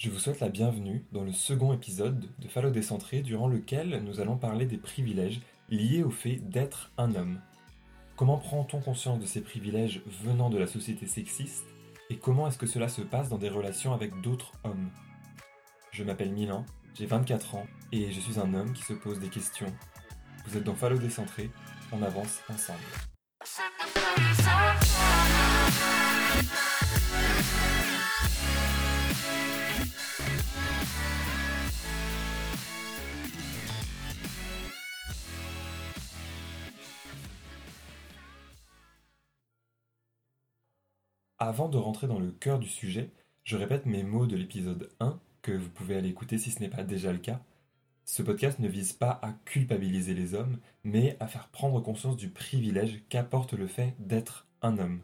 Je 0.00 0.08
vous 0.08 0.18
souhaite 0.18 0.40
la 0.40 0.48
bienvenue 0.48 1.04
dans 1.12 1.24
le 1.24 1.32
second 1.32 1.74
épisode 1.74 2.26
de 2.38 2.48
Fallo 2.48 2.70
Décentré 2.70 3.20
durant 3.20 3.48
lequel 3.48 4.02
nous 4.02 4.18
allons 4.18 4.38
parler 4.38 4.64
des 4.64 4.78
privilèges 4.78 5.42
liés 5.68 6.02
au 6.02 6.08
fait 6.08 6.36
d'être 6.36 6.90
un 6.96 7.14
homme. 7.14 7.38
Comment 8.16 8.38
prend-on 8.38 8.80
conscience 8.80 9.20
de 9.20 9.26
ces 9.26 9.42
privilèges 9.42 10.00
venant 10.24 10.48
de 10.48 10.56
la 10.56 10.66
société 10.66 11.06
sexiste 11.06 11.66
et 12.08 12.16
comment 12.16 12.48
est-ce 12.48 12.56
que 12.56 12.64
cela 12.64 12.88
se 12.88 13.02
passe 13.02 13.28
dans 13.28 13.36
des 13.36 13.50
relations 13.50 13.92
avec 13.92 14.18
d'autres 14.22 14.52
hommes? 14.64 14.88
Je 15.90 16.02
m'appelle 16.02 16.32
Milan, 16.32 16.64
j'ai 16.94 17.04
24 17.04 17.56
ans 17.56 17.66
et 17.92 18.10
je 18.10 18.20
suis 18.20 18.40
un 18.40 18.54
homme 18.54 18.72
qui 18.72 18.84
se 18.84 18.94
pose 18.94 19.20
des 19.20 19.28
questions. 19.28 19.70
Vous 20.46 20.56
êtes 20.56 20.64
dans 20.64 20.76
Fallo 20.76 20.96
Décentré, 20.96 21.50
on 21.92 22.02
avance 22.02 22.40
ensemble. 22.48 22.78
Avant 41.42 41.70
de 41.70 41.78
rentrer 41.78 42.06
dans 42.06 42.18
le 42.18 42.32
cœur 42.32 42.58
du 42.58 42.68
sujet, 42.68 43.08
je 43.44 43.56
répète 43.56 43.86
mes 43.86 44.02
mots 44.02 44.26
de 44.26 44.36
l'épisode 44.36 44.90
1, 45.00 45.18
que 45.40 45.52
vous 45.52 45.70
pouvez 45.70 45.96
aller 45.96 46.10
écouter 46.10 46.36
si 46.36 46.50
ce 46.50 46.60
n'est 46.60 46.68
pas 46.68 46.82
déjà 46.82 47.12
le 47.12 47.18
cas. 47.18 47.40
Ce 48.04 48.22
podcast 48.22 48.58
ne 48.58 48.68
vise 48.68 48.92
pas 48.92 49.18
à 49.22 49.32
culpabiliser 49.46 50.12
les 50.12 50.34
hommes, 50.34 50.58
mais 50.84 51.16
à 51.18 51.26
faire 51.26 51.48
prendre 51.48 51.80
conscience 51.80 52.18
du 52.18 52.28
privilège 52.28 53.02
qu'apporte 53.08 53.54
le 53.54 53.66
fait 53.66 53.94
d'être 53.98 54.48
un 54.60 54.76
homme. 54.76 55.00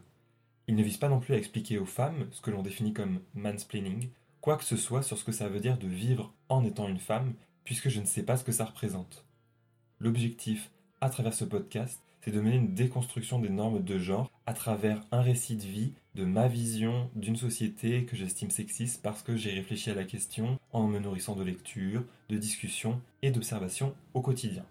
Il 0.67 0.75
ne 0.75 0.83
vise 0.83 0.97
pas 0.97 1.09
non 1.09 1.19
plus 1.19 1.33
à 1.33 1.37
expliquer 1.37 1.79
aux 1.79 1.87
femmes 1.87 2.27
ce 2.29 2.41
que 2.41 2.51
l'on 2.51 2.61
définit 2.61 2.93
comme 2.93 3.19
mansplaining, 3.33 4.09
quoi 4.39 4.57
que 4.57 4.63
ce 4.63 4.77
soit 4.77 5.01
sur 5.01 5.17
ce 5.17 5.23
que 5.23 5.31
ça 5.31 5.49
veut 5.49 5.59
dire 5.59 5.79
de 5.79 5.87
vivre 5.87 6.31
en 6.49 6.63
étant 6.63 6.87
une 6.87 6.99
femme, 6.99 7.33
puisque 7.63 7.89
je 7.89 7.99
ne 7.99 8.05
sais 8.05 8.21
pas 8.21 8.37
ce 8.37 8.43
que 8.43 8.51
ça 8.51 8.65
représente. 8.65 9.25
L'objectif, 9.99 10.69
à 11.01 11.09
travers 11.09 11.33
ce 11.33 11.45
podcast, 11.45 11.99
c'est 12.21 12.31
de 12.31 12.41
mener 12.41 12.57
une 12.57 12.75
déconstruction 12.75 13.39
des 13.39 13.49
normes 13.49 13.81
de 13.83 13.97
genre 13.97 14.29
à 14.45 14.53
travers 14.53 15.01
un 15.11 15.21
récit 15.21 15.55
de 15.55 15.63
vie, 15.63 15.93
de 16.17 16.25
ma 16.25 16.47
vision 16.47 17.09
d'une 17.15 17.35
société 17.35 18.05
que 18.05 18.15
j'estime 18.15 18.49
sexiste 18.49 19.01
parce 19.03 19.21
que 19.21 19.35
j'ai 19.35 19.51
réfléchi 19.51 19.91
à 19.91 19.95
la 19.95 20.03
question 20.03 20.57
en 20.73 20.87
me 20.87 20.99
nourrissant 20.99 21.35
de 21.35 21.43
lectures, 21.43 22.03
de 22.29 22.37
discussions 22.37 22.99
et 23.21 23.29
d'observations 23.29 23.93
au 24.15 24.21
quotidien. 24.21 24.65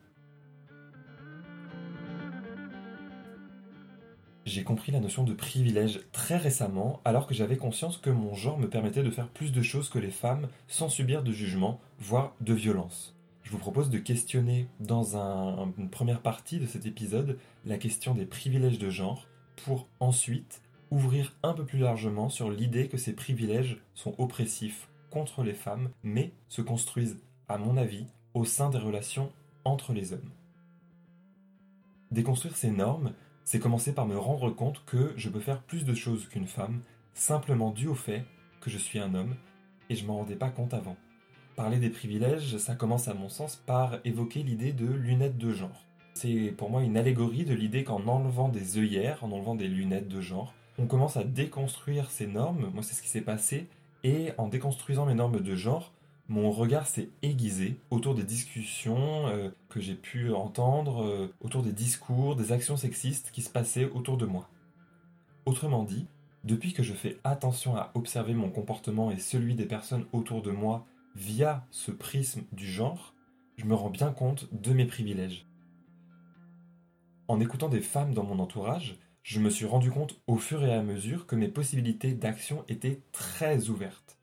J'ai 4.45 4.65
compris 4.65 4.93
la 4.93 5.01
notion 5.01 5.25
de 5.25 5.35
privilège 5.35 6.01
très 6.13 6.37
récemment 6.37 7.01
alors 7.05 7.27
que 7.27 7.35
j'avais 7.35 7.57
conscience 7.57 7.99
que 7.99 8.11
mon 8.11 8.35
genre 8.35 8.59
me 8.59 8.69
permettait 8.69 9.03
de 9.03 9.11
faire 9.11 9.29
plus 9.29 9.53
de 9.53 9.63
choses 9.63 9.89
que 9.89 9.99
les 9.99 10.11
femmes 10.11 10.49
sans 10.69 10.89
subir 10.89 11.23
de 11.23 11.33
jugement, 11.33 11.81
voire 11.99 12.35
de 12.41 12.55
violence 12.55 13.17
je 13.47 13.53
vous 13.53 13.59
propose 13.59 13.91
de 13.91 13.99
questionner 13.99 14.67
dans 14.81 15.17
une 15.79 15.89
première 15.89 16.21
partie 16.21 16.59
de 16.59 16.67
cet 16.67 16.85
épisode 16.85 17.39
la 17.65 17.79
question 17.79 18.13
des 18.13 18.27
privilèges 18.27 18.81
de 18.81 18.91
genre 18.91 19.29
pour 19.65 19.87
ensuite 20.01 20.63
ouvrir 20.91 21.35
un 21.43 21.53
peu 21.53 21.65
plus 21.65 21.79
largement 21.79 22.29
sur 22.29 22.51
l'idée 22.51 22.89
que 22.89 22.97
ces 22.97 23.15
privilèges 23.15 23.81
sont 23.95 24.15
oppressifs 24.19 24.89
contre 25.11 25.43
les 25.43 25.55
femmes 25.55 25.91
mais 26.03 26.33
se 26.49 26.63
construisent, 26.63 27.19
à 27.49 27.59
mon 27.59 27.77
avis, 27.77 28.07
au 28.35 28.45
sein 28.45 28.71
des 28.71 28.79
relations 28.79 29.33
entre 29.65 29.93
les 29.93 30.13
hommes. 30.13 30.31
Déconstruire 32.11 32.57
ces 32.57 32.71
normes, 32.71 33.13
c'est 33.45 33.59
commencer 33.59 33.95
par 33.95 34.07
me 34.07 34.19
rendre 34.19 34.51
compte 34.51 34.85
que 34.85 35.13
je 35.17 35.29
peux 35.29 35.41
faire 35.41 35.63
plus 35.63 35.85
de 35.85 35.95
choses 35.95 36.29
qu'une 36.29 36.47
femme 36.47 36.83
simplement 37.15 37.71
dû 37.71 37.89
au 37.89 37.95
fait 37.95 38.25
que 38.61 38.71
je 38.71 38.79
suis 38.79 38.99
un 38.99 39.15
homme 39.15 39.37
et 39.89 39.95
je 39.95 40.05
m'en 40.07 40.17
rendais 40.19 40.37
pas 40.37 40.51
compte 40.51 40.75
avant. 40.75 40.97
Parler 41.57 41.79
des 41.79 41.91
privilèges, 41.91 42.59
ça 42.59 42.75
commence 42.75 43.09
à 43.09 43.15
mon 43.15 43.29
sens 43.29 43.57
par 43.57 43.99
évoquer 44.05 44.43
l'idée 44.43 44.73
de 44.73 44.87
lunettes 44.87 45.39
de 45.39 45.53
genre. 45.53 45.85
C'est 46.13 46.53
pour 46.57 46.71
moi 46.71 46.83
une 46.83 46.97
allégorie 46.97 47.45
de 47.45 47.55
l'idée 47.55 47.85
qu'en 47.85 48.07
enlevant 48.07 48.49
des 48.49 48.79
œillères, 48.79 49.25
en 49.25 49.33
enlevant 49.33 49.55
des 49.55 49.69
lunettes 49.69 50.09
de 50.09 50.21
genre, 50.21 50.55
on 50.79 50.87
commence 50.87 51.17
à 51.17 51.25
déconstruire 51.25 52.11
ces 52.11 52.27
normes. 52.27 52.71
Moi, 52.73 52.83
c'est 52.83 52.95
ce 52.95 53.03
qui 53.03 53.09
s'est 53.09 53.21
passé. 53.21 53.69
Et 54.05 54.33
en 54.39 54.49
déconstruisant 54.49 55.07
mes 55.07 55.15
normes 55.15 55.41
de 55.41 55.55
genre, 55.55 55.93
mon 56.29 56.51
regard 56.51 56.87
s'est 56.87 57.09
aiguisé 57.23 57.79
autour 57.91 58.15
des 58.15 58.25
discussions 58.25 59.29
euh, 59.29 59.51
que 59.69 59.81
j'ai 59.81 59.95
pu 59.95 60.33
entendre, 60.33 61.03
euh, 61.05 61.33
autour 61.41 61.63
des 61.63 61.73
discours, 61.73 62.37
des 62.37 62.53
actions 62.53 62.77
sexistes 62.77 63.31
qui 63.33 63.43
se 63.43 63.51
passaient 63.51 63.91
autour 63.91 64.17
de 64.17 64.27
moi. 64.27 64.49
Autrement 65.45 65.85
dit, 65.85 66.07
depuis 66.45 66.73
que 66.73 66.83
je 66.83 66.93
fais 66.93 67.19
attention 67.25 67.77
à 67.77 67.91
observer 67.95 68.35
mon 68.35 68.51
comportement 68.51 69.11
et 69.11 69.19
celui 69.19 69.55
des 69.55 69.67
personnes 69.67 70.07
autour 70.13 70.43
de 70.43 70.51
moi 70.51 70.85
via 71.15 71.65
ce 71.71 71.91
prisme 71.91 72.43
du 72.53 72.67
genre, 72.67 73.15
je 73.57 73.65
me 73.65 73.75
rends 73.75 73.91
bien 73.91 74.13
compte 74.13 74.49
de 74.53 74.73
mes 74.73 74.85
privilèges. 74.85 75.47
En 77.29 77.41
écoutant 77.41 77.69
des 77.69 77.81
femmes 77.81 78.15
dans 78.15 78.25
mon 78.25 78.39
entourage, 78.39 78.97
je 79.27 79.41
me 79.41 79.51
suis 79.51 79.67
rendu 79.67 79.91
compte 79.91 80.21
au 80.29 80.37
fur 80.37 80.65
et 80.65 80.73
à 80.73 80.85
mesure 80.85 81.27
que 81.27 81.35
mes 81.35 81.49
possibilités 81.49 82.15
d'action 82.15 82.65
étaient 82.69 83.01
très 83.11 83.71
ouvertes. 83.71 84.19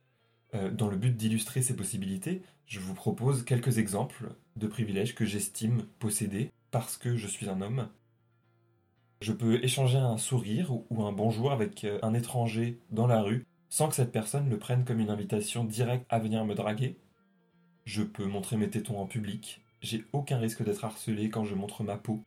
Euh, 0.54 0.72
dans 0.72 0.88
le 0.88 0.96
but 0.96 1.18
d'illustrer 1.18 1.62
ces 1.62 1.76
possibilités, 1.76 2.42
je 2.68 2.80
vous 2.80 2.94
propose 2.94 3.44
quelques 3.44 3.80
exemples 3.80 4.30
de 4.56 4.66
privilèges 4.66 5.14
que 5.14 5.26
j'estime 5.26 5.84
posséder 6.00 6.52
parce 6.72 6.96
que 6.96 7.18
je 7.18 7.28
suis 7.28 7.50
un 7.50 7.60
homme. 7.60 7.90
Je 9.20 9.34
peux 9.34 9.62
échanger 9.62 9.98
un 9.98 10.18
sourire 10.18 10.72
ou 10.72 11.04
un 11.04 11.12
bonjour 11.12 11.52
avec 11.52 11.84
euh, 11.84 12.00
un 12.02 12.14
étranger 12.14 12.80
dans 12.90 13.06
la 13.06 13.22
rue 13.22 13.46
sans 13.68 13.90
que 13.90 13.96
cette 13.96 14.14
personne 14.14 14.50
le 14.50 14.58
prenne 14.58 14.86
comme 14.86 15.02
une 15.02 15.10
invitation 15.10 15.66
directe 15.66 16.06
à 16.08 16.20
venir 16.20 16.46
me 16.46 16.56
draguer. 16.56 16.96
Je 17.84 18.04
peux 18.04 18.26
montrer 18.26 18.56
mes 18.56 18.70
tétons 18.70 19.02
en 19.02 19.06
public, 19.06 19.66
j'ai 19.82 20.06
aucun 20.14 20.38
risque 20.38 20.64
d'être 20.64 20.86
harcelé 20.86 21.30
quand 21.30 21.44
je 21.44 21.56
montre 21.56 21.84
ma 21.84 21.98
peau. 21.98 22.24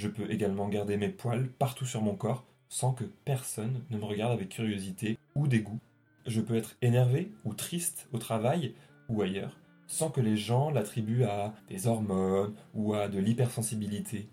Je 0.00 0.08
peux 0.08 0.30
également 0.30 0.66
garder 0.70 0.96
mes 0.96 1.10
poils 1.10 1.50
partout 1.58 1.84
sur 1.84 2.00
mon 2.00 2.14
corps 2.14 2.46
sans 2.70 2.94
que 2.94 3.04
personne 3.26 3.84
ne 3.90 3.98
me 3.98 4.04
regarde 4.06 4.32
avec 4.32 4.48
curiosité 4.48 5.18
ou 5.34 5.46
dégoût. 5.46 5.78
Je 6.26 6.40
peux 6.40 6.56
être 6.56 6.74
énervé 6.80 7.30
ou 7.44 7.52
triste 7.52 8.08
au 8.14 8.16
travail 8.16 8.74
ou 9.10 9.20
ailleurs 9.20 9.58
sans 9.88 10.08
que 10.08 10.22
les 10.22 10.38
gens 10.38 10.70
l'attribuent 10.70 11.24
à 11.24 11.52
des 11.68 11.86
hormones 11.86 12.54
ou 12.72 12.94
à 12.94 13.08
de 13.08 13.18
l'hypersensibilité. 13.18 14.26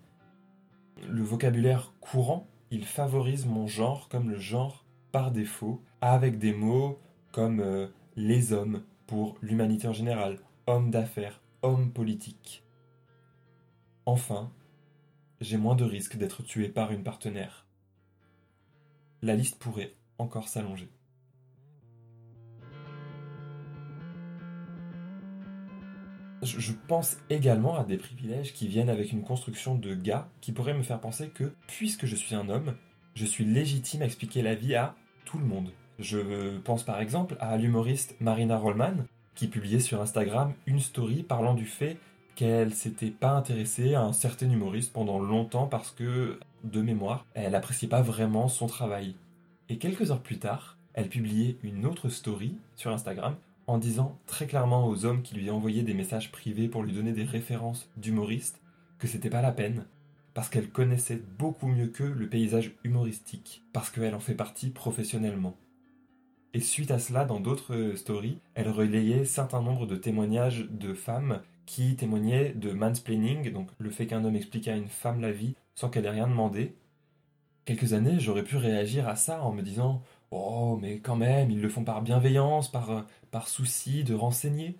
Le 1.06 1.22
vocabulaire 1.22 1.91
courant, 2.00 2.47
il 2.72 2.85
favorise 2.85 3.45
mon 3.45 3.67
genre 3.67 4.07
comme 4.07 4.29
le 4.29 4.39
genre 4.39 4.85
par 5.11 5.31
défaut 5.31 5.81
avec 6.00 6.39
des 6.39 6.53
mots 6.53 6.97
comme 7.33 7.59
euh, 7.59 7.88
les 8.16 8.53
hommes 8.53 8.83
pour 9.06 9.35
l'humanité 9.41 9.89
en 9.89 9.94
général, 9.94 10.39
hommes 10.66 10.91
d'affaires, 10.91 11.41
hommes 11.61 11.91
politiques. 11.91 12.63
Enfin, 14.06 14.50
j'ai 15.41 15.57
moins 15.57 15.75
de 15.75 15.83
risques 15.83 16.17
d'être 16.17 16.43
tué 16.43 16.69
par 16.69 16.91
une 16.91 17.03
partenaire. 17.03 17.65
La 19.21 19.35
liste 19.35 19.57
pourrait 19.59 19.93
encore 20.17 20.47
s'allonger. 20.47 20.89
Je 26.43 26.71
pense 26.87 27.17
également 27.29 27.77
à 27.77 27.83
des 27.83 27.97
privilèges 27.97 28.53
qui 28.53 28.67
viennent 28.67 28.89
avec 28.89 29.11
une 29.11 29.23
construction 29.23 29.75
de 29.75 29.95
gars 29.95 30.29
qui 30.39 30.51
pourrait 30.51 30.75
me 30.75 30.83
faire 30.83 30.99
penser 30.99 31.29
que, 31.29 31.51
puisque 31.67 32.05
je 32.05 32.15
suis 32.15 32.35
un 32.35 32.47
homme, 32.49 32.75
je 33.15 33.25
suis 33.25 33.43
légitime 33.43 34.03
à 34.03 34.05
expliquer 34.05 34.43
la 34.43 34.53
vie 34.53 34.75
à 34.75 34.95
tout 35.25 35.39
le 35.39 35.45
monde. 35.45 35.71
Je 35.99 36.59
pense 36.59 36.83
par 36.83 37.01
exemple 37.01 37.37
à 37.39 37.57
l'humoriste 37.57 38.15
Marina 38.19 38.57
Rollman, 38.57 39.05
qui 39.33 39.47
publiait 39.47 39.79
sur 39.79 40.01
Instagram 40.01 40.53
une 40.67 40.79
story 40.79 41.23
parlant 41.23 41.55
du 41.55 41.65
fait 41.65 41.97
qu'elle 42.37 42.71
s'était 42.75 43.09
pas 43.09 43.31
intéressée 43.31 43.95
à 43.95 44.03
un 44.03 44.13
certain 44.13 44.49
humoriste 44.49 44.93
pendant 44.93 45.19
longtemps 45.19 45.65
parce 45.65 45.89
que, 45.89 46.39
de 46.63 46.81
mémoire, 46.83 47.25
elle 47.33 47.55
appréciait 47.55 47.87
pas 47.87 48.03
vraiment 48.03 48.47
son 48.47 48.67
travail. 48.67 49.15
Et 49.69 49.79
quelques 49.79 50.11
heures 50.11 50.21
plus 50.21 50.37
tard, 50.37 50.77
elle 50.93 51.09
publiait 51.09 51.57
une 51.63 51.87
autre 51.87 52.09
story 52.09 52.55
sur 52.75 52.91
Instagram 52.91 53.35
en 53.65 53.79
disant 53.79 54.19
très 54.27 54.45
clairement 54.45 54.88
aux 54.88 55.03
hommes 55.03 55.23
qui 55.23 55.33
lui 55.33 55.50
envoyaient 55.50 55.81
des 55.81 55.95
messages 55.95 56.31
privés 56.31 56.67
pour 56.67 56.83
lui 56.83 56.94
donner 56.94 57.12
des 57.12 57.23
références 57.23 57.89
d'humoristes 57.97 58.62
que 59.00 59.07
c'était 59.07 59.31
pas 59.31 59.41
la 59.41 59.51
peine, 59.51 59.85
parce 60.35 60.50
qu'elle 60.50 60.69
connaissait 60.69 61.23
beaucoup 61.39 61.67
mieux 61.67 61.88
qu'eux 61.88 62.13
le 62.13 62.29
paysage 62.29 62.71
humoristique, 62.83 63.63
parce 63.73 63.89
qu'elle 63.89 64.13
en 64.13 64.19
fait 64.19 64.35
partie 64.35 64.69
professionnellement. 64.69 65.56
Et 66.53 66.62
suite 66.62 66.91
à 66.91 67.00
cela, 67.00 67.25
dans 67.25 67.39
d'autres 67.39 67.94
stories, 67.95 68.38
elle 68.53 68.69
relayait 68.69 69.25
certain 69.25 69.63
nombre 69.63 69.88
de 69.88 69.95
témoignages 69.95 70.67
de 70.69 70.94
femmes 70.94 71.41
qui 71.67 71.95
témoignaient 71.95 72.53
de 72.53 72.71
mansplaining, 72.71 73.51
donc 73.51 73.69
le 73.77 73.91
fait 73.91 74.07
qu'un 74.07 74.25
homme 74.25 74.35
explique 74.35 74.67
à 74.67 74.75
une 74.75 74.87
femme 74.87 75.21
la 75.21 75.31
vie 75.31 75.55
sans 75.75 75.89
qu'elle 75.89 76.05
ait 76.05 76.09
rien 76.09 76.27
demandé. 76.27 76.75
Quelques 77.65 77.93
années, 77.93 78.19
j'aurais 78.19 78.43
pu 78.43 78.57
réagir 78.57 79.07
à 79.07 79.15
ça 79.15 79.43
en 79.43 79.51
me 79.51 79.61
disant 79.61 80.01
Oh, 80.31 80.79
mais 80.81 80.99
quand 80.99 81.15
même, 81.15 81.51
ils 81.51 81.61
le 81.61 81.69
font 81.69 81.83
par 81.83 82.01
bienveillance, 82.01 82.71
par, 82.71 83.05
par 83.29 83.47
souci 83.47 84.03
de 84.03 84.15
renseigner. 84.15 84.77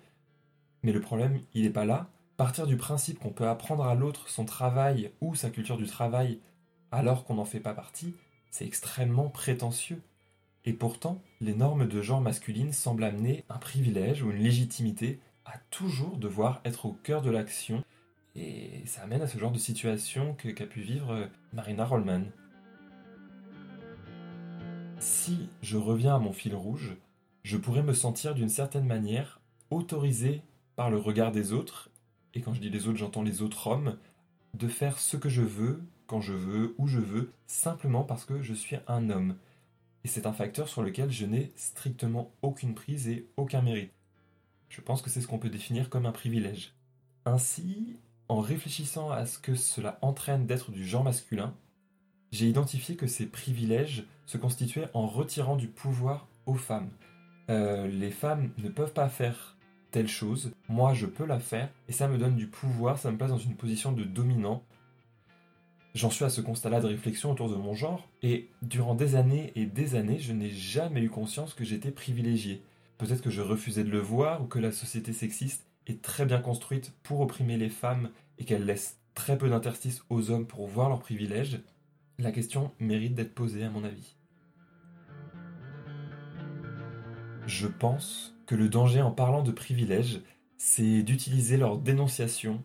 Mais 0.82 0.92
le 0.92 1.00
problème, 1.00 1.40
il 1.54 1.62
n'est 1.62 1.70
pas 1.70 1.84
là. 1.84 2.08
Partir 2.36 2.66
du 2.66 2.76
principe 2.76 3.18
qu'on 3.18 3.30
peut 3.30 3.48
apprendre 3.48 3.84
à 3.84 3.94
l'autre 3.94 4.28
son 4.28 4.44
travail 4.44 5.10
ou 5.20 5.34
sa 5.34 5.50
culture 5.50 5.76
du 5.76 5.86
travail 5.86 6.40
alors 6.90 7.24
qu'on 7.24 7.34
n'en 7.34 7.44
fait 7.44 7.60
pas 7.60 7.74
partie, 7.74 8.14
c'est 8.50 8.66
extrêmement 8.66 9.28
prétentieux. 9.28 10.00
Et 10.64 10.72
pourtant, 10.72 11.20
les 11.40 11.54
normes 11.54 11.86
de 11.86 12.02
genre 12.02 12.20
masculine 12.20 12.72
semblent 12.72 13.04
amener 13.04 13.44
un 13.48 13.58
privilège 13.58 14.22
ou 14.22 14.30
une 14.30 14.42
légitimité 14.42 15.20
à 15.48 15.58
toujours 15.70 16.18
devoir 16.18 16.60
être 16.64 16.86
au 16.86 16.92
cœur 16.92 17.22
de 17.22 17.30
l'action. 17.30 17.82
Et 18.36 18.82
ça 18.86 19.02
amène 19.02 19.22
à 19.22 19.26
ce 19.26 19.38
genre 19.38 19.50
de 19.50 19.58
situation 19.58 20.34
qu'a 20.34 20.66
pu 20.66 20.80
vivre 20.80 21.10
euh, 21.10 21.26
Marina 21.52 21.84
Rollman. 21.84 22.24
Si 25.00 25.48
je 25.62 25.76
reviens 25.76 26.16
à 26.16 26.18
mon 26.18 26.32
fil 26.32 26.54
rouge, 26.54 26.96
je 27.42 27.56
pourrais 27.56 27.82
me 27.82 27.94
sentir 27.94 28.34
d'une 28.34 28.48
certaine 28.48 28.86
manière 28.86 29.40
autorisé 29.70 30.42
par 30.76 30.90
le 30.90 30.98
regard 30.98 31.32
des 31.32 31.52
autres, 31.52 31.90
et 32.34 32.40
quand 32.40 32.52
je 32.52 32.60
dis 32.60 32.70
les 32.70 32.86
autres, 32.86 32.98
j'entends 32.98 33.22
les 33.22 33.42
autres 33.42 33.66
hommes, 33.66 33.96
de 34.54 34.68
faire 34.68 34.98
ce 34.98 35.16
que 35.16 35.28
je 35.28 35.42
veux, 35.42 35.82
quand 36.06 36.20
je 36.20 36.32
veux, 36.32 36.74
où 36.78 36.86
je 36.86 37.00
veux, 37.00 37.32
simplement 37.46 38.04
parce 38.04 38.24
que 38.24 38.42
je 38.42 38.54
suis 38.54 38.76
un 38.86 39.10
homme. 39.10 39.36
Et 40.04 40.08
c'est 40.08 40.26
un 40.26 40.32
facteur 40.32 40.68
sur 40.68 40.82
lequel 40.82 41.10
je 41.10 41.26
n'ai 41.26 41.52
strictement 41.56 42.30
aucune 42.42 42.74
prise 42.74 43.08
et 43.08 43.26
aucun 43.36 43.62
mérite. 43.62 43.97
Je 44.68 44.80
pense 44.80 45.02
que 45.02 45.10
c'est 45.10 45.20
ce 45.20 45.26
qu'on 45.26 45.38
peut 45.38 45.50
définir 45.50 45.90
comme 45.90 46.06
un 46.06 46.12
privilège. 46.12 46.74
Ainsi, 47.24 47.96
en 48.28 48.40
réfléchissant 48.40 49.10
à 49.10 49.26
ce 49.26 49.38
que 49.38 49.54
cela 49.54 49.98
entraîne 50.02 50.46
d'être 50.46 50.70
du 50.70 50.86
genre 50.86 51.04
masculin, 51.04 51.54
j'ai 52.30 52.46
identifié 52.46 52.96
que 52.96 53.06
ces 53.06 53.26
privilèges 53.26 54.04
se 54.26 54.36
constituaient 54.36 54.90
en 54.92 55.06
retirant 55.06 55.56
du 55.56 55.68
pouvoir 55.68 56.28
aux 56.46 56.54
femmes. 56.54 56.90
Euh, 57.48 57.86
les 57.86 58.10
femmes 58.10 58.50
ne 58.58 58.68
peuvent 58.68 58.92
pas 58.92 59.08
faire 59.08 59.56
telle 59.90 60.08
chose, 60.08 60.52
moi 60.68 60.92
je 60.92 61.06
peux 61.06 61.24
la 61.24 61.40
faire, 61.40 61.70
et 61.88 61.92
ça 61.92 62.08
me 62.08 62.18
donne 62.18 62.36
du 62.36 62.46
pouvoir, 62.46 62.98
ça 62.98 63.10
me 63.10 63.16
place 63.16 63.30
dans 63.30 63.38
une 63.38 63.56
position 63.56 63.92
de 63.92 64.04
dominant. 64.04 64.62
J'en 65.94 66.10
suis 66.10 66.26
à 66.26 66.30
ce 66.30 66.42
constat-là 66.42 66.80
de 66.80 66.86
réflexion 66.86 67.30
autour 67.32 67.48
de 67.48 67.56
mon 67.56 67.74
genre, 67.74 68.06
et 68.22 68.50
durant 68.60 68.94
des 68.94 69.16
années 69.16 69.52
et 69.54 69.64
des 69.64 69.94
années, 69.94 70.18
je 70.18 70.34
n'ai 70.34 70.50
jamais 70.50 71.00
eu 71.00 71.08
conscience 71.08 71.54
que 71.54 71.64
j'étais 71.64 71.90
privilégié. 71.90 72.62
Peut-être 72.98 73.22
que 73.22 73.30
je 73.30 73.42
refusais 73.42 73.84
de 73.84 73.90
le 73.90 74.00
voir, 74.00 74.42
ou 74.42 74.46
que 74.46 74.58
la 74.58 74.72
société 74.72 75.12
sexiste 75.12 75.64
est 75.86 76.02
très 76.02 76.26
bien 76.26 76.40
construite 76.40 76.92
pour 77.02 77.20
opprimer 77.20 77.56
les 77.56 77.68
femmes, 77.70 78.10
et 78.38 78.44
qu'elle 78.44 78.64
laisse 78.64 78.98
très 79.14 79.38
peu 79.38 79.48
d'interstices 79.48 80.04
aux 80.10 80.30
hommes 80.30 80.46
pour 80.46 80.66
voir 80.66 80.88
leurs 80.88 81.00
privilèges. 81.00 81.60
La 82.18 82.32
question 82.32 82.72
mérite 82.80 83.14
d'être 83.14 83.34
posée 83.34 83.64
à 83.64 83.70
mon 83.70 83.84
avis. 83.84 84.16
Je 87.46 87.66
pense 87.66 88.36
que 88.46 88.54
le 88.54 88.68
danger 88.68 89.00
en 89.00 89.10
parlant 89.10 89.42
de 89.42 89.52
privilèges, 89.52 90.20
c'est 90.56 91.02
d'utiliser 91.02 91.56
leur 91.56 91.78
dénonciation 91.78 92.62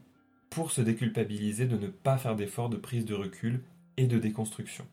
pour 0.49 0.71
se 0.71 0.81
déculpabiliser 0.81 1.67
de 1.67 1.77
ne 1.77 1.87
pas 1.87 2.17
faire 2.17 2.35
d'efforts 2.35 2.69
de 2.69 2.77
prise 2.77 3.05
de 3.05 3.13
recul 3.13 3.63
et 3.97 4.07
de 4.07 4.17
déconstruction. 4.17 4.85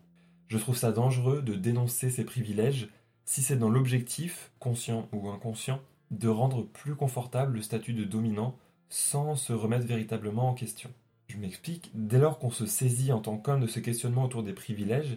Je 0.49 0.59
trouve 0.59 0.77
ça 0.77 0.93
dangereux 0.93 1.43
de 1.43 1.55
dénoncer 1.55 2.11
ces 2.11 2.25
privilèges 2.25 2.89
si 3.31 3.43
c'est 3.43 3.57
dans 3.57 3.71
l'objectif, 3.71 4.51
conscient 4.59 5.09
ou 5.13 5.29
inconscient, 5.29 5.81
de 6.11 6.29
rendre 6.29 6.65
plus 6.65 6.97
confortable 6.97 7.55
le 7.55 7.63
statut 7.63 7.93
de 7.93 8.03
dominant 8.03 8.57
sans 8.89 9.37
se 9.37 9.53
remettre 9.53 9.87
véritablement 9.87 10.49
en 10.49 10.55
question. 10.55 10.91
Je 11.29 11.37
m'explique, 11.37 11.93
dès 11.95 12.19
lors 12.19 12.41
qu'on 12.41 12.51
se 12.51 12.67
saisit 12.67 13.13
en 13.13 13.21
tant 13.21 13.39
qu'homme 13.39 13.61
de 13.61 13.69
ce 13.69 13.79
questionnement 13.79 14.25
autour 14.25 14.43
des 14.43 14.53
privilèges, 14.53 15.17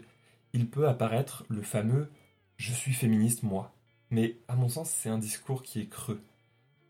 il 0.54 0.70
peut 0.70 0.88
apparaître 0.88 1.44
le 1.50 1.64
fameux 1.64 2.12
je 2.58 2.72
suis 2.72 2.94
féministe 2.94 3.42
moi 3.42 3.74
mais 4.12 4.38
à 4.48 4.56
mon 4.56 4.70
sens, 4.70 4.92
c'est 4.92 5.10
un 5.10 5.18
discours 5.18 5.64
qui 5.64 5.82
est 5.82 5.88
creux. 5.88 6.22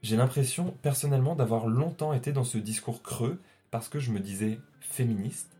J'ai 0.01 0.17
l'impression, 0.17 0.75
personnellement, 0.81 1.37
d'avoir 1.37 1.67
longtemps 1.67 2.11
été 2.11 2.33
dans 2.33 2.43
ce 2.43 2.57
discours 2.57 3.01
creux 3.01 3.39
parce 3.71 3.87
que 3.87 3.97
je 3.97 4.11
me 4.11 4.19
disais 4.19 4.59
féministe, 4.81 5.55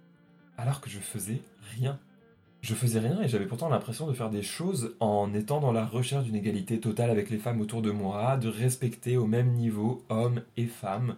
alors 0.57 0.81
que 0.81 0.89
je 0.89 0.99
faisais 0.99 1.41
rien. 1.77 2.01
Je 2.63 2.75
faisais 2.75 2.99
rien 2.99 3.21
et 3.21 3.27
j'avais 3.27 3.45
pourtant 3.45 3.67
l'impression 3.67 4.07
de 4.07 4.13
faire 4.13 4.29
des 4.29 4.41
choses 4.41 4.95
en 5.01 5.33
étant 5.33 5.59
dans 5.59 5.73
la 5.73 5.85
recherche 5.85 6.23
d'une 6.23 6.37
égalité 6.37 6.79
totale 6.79 7.09
avec 7.09 7.29
les 7.29 7.37
femmes 7.37 7.59
autour 7.59 7.81
de 7.81 7.91
moi, 7.91 8.37
de 8.37 8.47
respecter 8.47 9.17
au 9.17 9.27
même 9.27 9.51
niveau 9.51 10.05
hommes 10.07 10.43
et 10.55 10.67
femmes. 10.67 11.17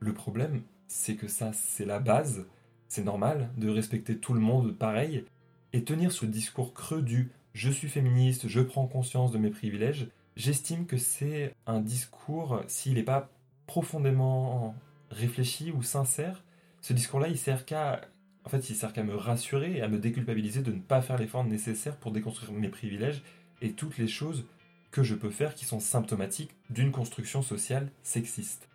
Le 0.00 0.14
problème, 0.14 0.62
c'est 0.88 1.16
que 1.16 1.28
ça, 1.28 1.52
c'est 1.52 1.84
la 1.84 1.98
base. 1.98 2.46
C'est 2.88 3.04
normal 3.04 3.50
de 3.58 3.68
respecter 3.68 4.16
tout 4.16 4.32
le 4.32 4.40
monde 4.40 4.74
pareil. 4.74 5.26
Et 5.74 5.84
tenir 5.84 6.10
ce 6.10 6.24
discours 6.24 6.72
creux 6.72 7.02
du 7.02 7.30
je 7.52 7.70
suis 7.70 7.88
féministe, 7.88 8.48
je 8.48 8.62
prends 8.62 8.86
conscience 8.86 9.30
de 9.30 9.36
mes 9.36 9.50
privilèges, 9.50 10.08
j'estime 10.36 10.86
que 10.86 10.96
c'est 10.96 11.54
un 11.66 11.80
discours, 11.80 12.62
s'il 12.66 12.94
n'est 12.94 13.02
pas 13.02 13.28
profondément 13.66 14.74
réfléchi 15.10 15.70
ou 15.70 15.82
sincère, 15.82 16.42
ce 16.80 16.94
discours-là, 16.94 17.28
il 17.28 17.38
sert 17.38 17.64
qu'à 17.64 18.00
en 18.44 18.48
fait, 18.48 18.68
il 18.68 18.76
sert 18.76 18.92
qu'à 18.92 19.02
me 19.02 19.14
rassurer 19.14 19.78
et 19.78 19.82
à 19.82 19.88
me 19.88 19.98
déculpabiliser 19.98 20.62
de 20.62 20.72
ne 20.72 20.80
pas 20.80 21.00
faire 21.00 21.18
l'effort 21.18 21.44
nécessaire 21.44 21.96
pour 21.96 22.12
déconstruire 22.12 22.52
mes 22.52 22.68
privilèges 22.68 23.22
et 23.62 23.72
toutes 23.72 23.96
les 23.98 24.08
choses 24.08 24.44
que 24.90 25.02
je 25.02 25.14
peux 25.14 25.30
faire 25.30 25.54
qui 25.54 25.64
sont 25.64 25.80
symptomatiques 25.80 26.54
d'une 26.70 26.92
construction 26.92 27.42
sociale 27.42 27.90
sexiste. 28.02 28.68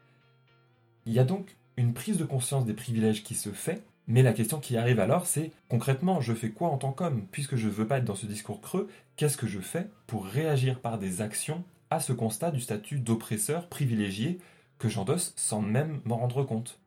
Il 1.06 1.14
y 1.14 1.20
a 1.20 1.24
donc 1.24 1.56
une 1.78 1.94
prise 1.94 2.18
de 2.18 2.26
conscience 2.26 2.66
des 2.66 2.74
privilèges 2.74 3.24
qui 3.24 3.36
se 3.36 3.52
fait, 3.52 3.84
mais 4.08 4.24
la 4.24 4.34
question 4.34 4.60
qui 4.60 4.76
arrive 4.76 5.00
alors, 5.00 5.28
c'est 5.28 5.52
concrètement, 5.70 6.20
je 6.20 6.34
fais 6.34 6.50
quoi 6.50 6.70
en 6.70 6.78
tant 6.78 6.92
qu'homme? 6.92 7.28
Puisque 7.32 7.56
je 7.56 7.68
ne 7.68 7.72
veux 7.72 7.88
pas 7.88 8.00
être 8.00 8.06
dans 8.06 8.16
ce 8.16 8.26
discours 8.26 8.60
creux, 8.60 8.90
qu'est-ce 9.16 9.38
que 9.38 9.48
je 9.48 9.60
fais 9.60 9.88
pour 10.08 10.26
réagir 10.26 10.80
par 10.82 10.98
des 10.98 11.22
actions 11.22 11.64
à 11.92 12.00
ce 12.00 12.12
constat 12.12 12.52
du 12.52 12.60
statut 12.60 13.00
d'oppresseur 13.00 13.68
privilégié 13.68 14.40
que 14.80 14.90
j'endosse 14.90 15.34
sans 15.36 15.62
même 15.62 16.02
m'en 16.06 16.18
rendre 16.18 16.44
compte? 16.44 16.80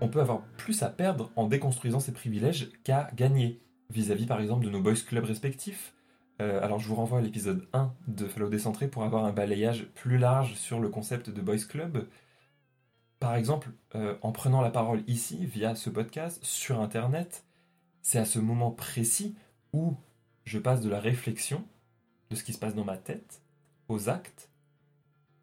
On 0.00 0.08
peut 0.08 0.20
avoir 0.20 0.42
plus 0.56 0.82
à 0.82 0.90
perdre 0.90 1.30
en 1.36 1.46
déconstruisant 1.46 2.00
ces 2.00 2.12
privilèges 2.12 2.70
qu'à 2.84 3.10
gagner, 3.14 3.60
vis-à-vis 3.90 4.26
par 4.26 4.40
exemple 4.40 4.64
de 4.64 4.70
nos 4.70 4.80
boys 4.80 4.94
clubs 4.94 5.24
respectifs, 5.24 5.94
euh, 6.42 6.62
alors 6.62 6.78
je 6.78 6.86
vous 6.86 6.94
renvoie 6.94 7.18
à 7.18 7.22
l'épisode 7.22 7.66
1 7.72 7.94
de 8.08 8.26
Follow 8.26 8.50
Décentré 8.50 8.88
pour 8.88 9.04
avoir 9.04 9.24
un 9.24 9.32
balayage 9.32 9.86
plus 9.94 10.18
large 10.18 10.54
sur 10.54 10.80
le 10.80 10.90
concept 10.90 11.30
de 11.30 11.40
Boys 11.40 11.64
Club. 11.66 12.08
Par 13.20 13.34
exemple, 13.36 13.70
euh, 13.94 14.16
en 14.20 14.32
prenant 14.32 14.60
la 14.60 14.70
parole 14.70 15.02
ici, 15.06 15.46
via 15.46 15.74
ce 15.74 15.88
podcast, 15.88 16.44
sur 16.44 16.80
Internet, 16.80 17.44
c'est 18.02 18.18
à 18.18 18.26
ce 18.26 18.38
moment 18.38 18.70
précis 18.70 19.34
où 19.72 19.96
je 20.44 20.58
passe 20.58 20.82
de 20.82 20.90
la 20.90 21.00
réflexion, 21.00 21.64
de 22.30 22.36
ce 22.36 22.44
qui 22.44 22.52
se 22.52 22.58
passe 22.58 22.74
dans 22.74 22.84
ma 22.84 22.98
tête, 22.98 23.40
aux 23.88 24.10
actes, 24.10 24.50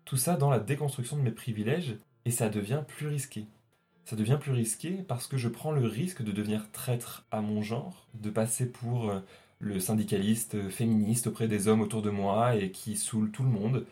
tout 0.05 0.17
ça 0.17 0.35
dans 0.35 0.51
la 0.51 0.59
déconstruction 0.59 1.17
de 1.17 1.23
mes 1.23 1.31
privilèges, 1.31 1.97
et 2.25 2.31
ça 2.31 2.49
devient 2.49 2.83
plus 2.87 3.07
risqué. 3.07 3.47
Ça 4.05 4.15
devient 4.15 4.37
plus 4.39 4.51
risqué 4.51 5.03
parce 5.07 5.27
que 5.27 5.37
je 5.37 5.47
prends 5.47 5.71
le 5.71 5.85
risque 5.85 6.23
de 6.23 6.31
devenir 6.31 6.71
traître 6.71 7.25
à 7.31 7.41
mon 7.41 7.61
genre, 7.61 8.07
de 8.13 8.29
passer 8.29 8.71
pour... 8.71 9.09
Euh, 9.09 9.19
le 9.63 9.79
syndicaliste 9.79 10.69
féministe 10.69 11.27
auprès 11.27 11.47
des 11.47 11.67
hommes 11.67 11.81
autour 11.81 12.01
de 12.01 12.09
moi 12.09 12.55
et 12.55 12.71
qui 12.71 12.97
saoule 12.97 13.31
tout 13.31 13.43
le 13.43 13.49
monde. 13.49 13.85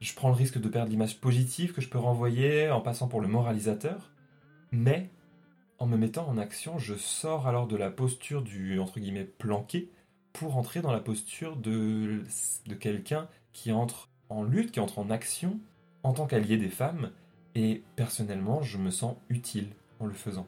Je 0.00 0.14
prends 0.14 0.28
le 0.28 0.34
risque 0.34 0.58
de 0.58 0.68
perdre 0.68 0.90
l'image 0.90 1.20
positive 1.20 1.72
que 1.72 1.80
je 1.80 1.88
peux 1.88 1.98
renvoyer 1.98 2.70
en 2.70 2.80
passant 2.80 3.06
pour 3.06 3.20
le 3.20 3.28
moralisateur, 3.28 4.10
mais 4.72 5.10
en 5.78 5.86
me 5.86 5.96
mettant 5.96 6.26
en 6.28 6.38
action, 6.38 6.78
je 6.78 6.94
sors 6.94 7.46
alors 7.46 7.66
de 7.66 7.76
la 7.76 7.90
posture 7.90 8.42
du 8.42 8.78
entre 8.78 9.00
guillemets 9.00 9.24
planqué 9.24 9.90
pour 10.32 10.56
entrer 10.56 10.80
dans 10.80 10.92
la 10.92 11.00
posture 11.00 11.56
de, 11.56 12.22
de 12.66 12.74
quelqu'un 12.74 13.28
qui 13.52 13.70
entre 13.70 14.08
en 14.30 14.42
lutte, 14.42 14.72
qui 14.72 14.80
entre 14.80 14.98
en 14.98 15.10
action 15.10 15.60
en 16.02 16.12
tant 16.12 16.26
qu'allié 16.26 16.56
des 16.56 16.68
femmes, 16.68 17.10
et 17.54 17.82
personnellement, 17.96 18.62
je 18.62 18.78
me 18.78 18.90
sens 18.90 19.16
utile 19.28 19.68
en 20.00 20.06
le 20.06 20.12
faisant. 20.12 20.46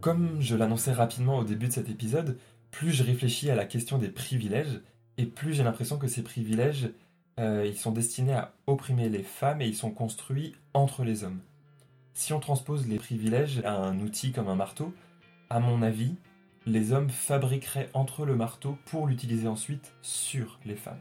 Comme 0.00 0.40
je 0.40 0.54
l'annonçais 0.54 0.92
rapidement 0.92 1.38
au 1.38 1.44
début 1.44 1.68
de 1.68 1.72
cet 1.72 1.88
épisode, 1.88 2.38
plus 2.70 2.92
je 2.92 3.02
réfléchis 3.02 3.50
à 3.50 3.54
la 3.54 3.64
question 3.64 3.96
des 3.96 4.08
privilèges, 4.08 4.82
et 5.16 5.26
plus 5.26 5.54
j'ai 5.54 5.62
l'impression 5.62 5.96
que 5.96 6.08
ces 6.08 6.22
privilèges, 6.22 6.90
euh, 7.40 7.64
ils 7.66 7.78
sont 7.78 7.92
destinés 7.92 8.34
à 8.34 8.52
opprimer 8.66 9.08
les 9.08 9.22
femmes 9.22 9.62
et 9.62 9.66
ils 9.66 9.76
sont 9.76 9.90
construits 9.90 10.54
entre 10.74 11.04
les 11.04 11.24
hommes. 11.24 11.40
Si 12.12 12.32
on 12.32 12.40
transpose 12.40 12.86
les 12.86 12.98
privilèges 12.98 13.60
à 13.64 13.76
un 13.76 13.98
outil 14.00 14.32
comme 14.32 14.48
un 14.48 14.54
marteau, 14.56 14.92
à 15.50 15.58
mon 15.58 15.82
avis, 15.82 16.16
les 16.66 16.92
hommes 16.92 17.10
fabriqueraient 17.10 17.90
entre 17.94 18.22
eux 18.22 18.26
le 18.26 18.36
marteau 18.36 18.78
pour 18.86 19.06
l'utiliser 19.06 19.48
ensuite 19.48 19.94
sur 20.02 20.58
les 20.64 20.76
femmes. 20.76 21.00